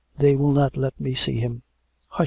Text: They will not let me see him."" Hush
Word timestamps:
They 0.17 0.35
will 0.35 0.51
not 0.51 0.75
let 0.77 0.99
me 0.99 1.13
see 1.13 1.39
him."" 1.39 1.61
Hush 2.07 2.19